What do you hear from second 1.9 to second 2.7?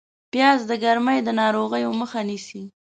مخه نیسي